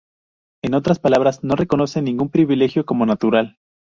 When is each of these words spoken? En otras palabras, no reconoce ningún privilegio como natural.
En 0.63 0.73
otras 0.73 0.97
palabras, 0.97 1.43
no 1.43 1.55
reconoce 1.55 2.01
ningún 2.01 2.29
privilegio 2.31 2.87
como 2.87 3.05
natural. 3.05 3.59